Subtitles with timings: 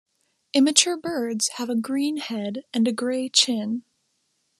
[0.55, 3.83] Immature birds have a green head and a grey chin.